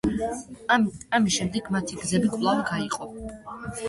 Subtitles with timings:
[0.75, 3.09] ამის შემდეგ მათი გზები კვლავ გაიყო.